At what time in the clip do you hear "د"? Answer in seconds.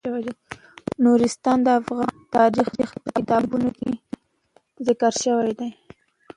1.65-1.67